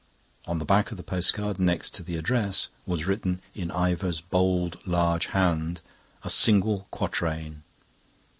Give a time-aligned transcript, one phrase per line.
[0.47, 4.79] On the back of the postcard, next to the address, was written, in Ivor's bold,
[4.83, 5.79] large hand,
[6.23, 7.61] a single quatrain.